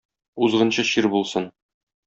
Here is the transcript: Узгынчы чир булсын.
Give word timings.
Узгынчы 0.47 0.87
чир 0.93 1.11
булсын. 1.13 1.51